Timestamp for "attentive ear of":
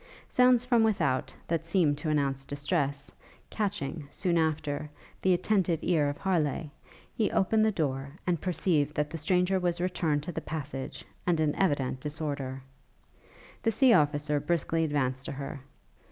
5.31-6.17